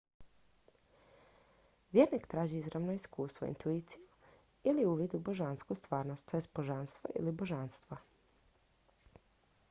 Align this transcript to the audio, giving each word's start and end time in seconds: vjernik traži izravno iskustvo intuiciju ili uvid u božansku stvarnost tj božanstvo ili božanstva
vjernik 1.97 2.23
traži 2.31 2.57
izravno 2.61 2.93
iskustvo 2.95 3.47
intuiciju 3.49 4.07
ili 4.71 4.85
uvid 4.93 5.13
u 5.19 5.19
božansku 5.27 5.75
stvarnost 5.81 6.25
tj 6.31 6.41
božanstvo 6.55 7.11
ili 7.21 7.31
božanstva 7.43 7.97